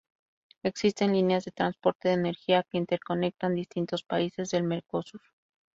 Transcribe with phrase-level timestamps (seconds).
[0.63, 5.21] Existen líneas de transporte de energía que interconectan distintos países del Mercosur.